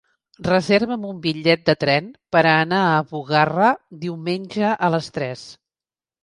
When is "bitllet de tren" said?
1.25-2.07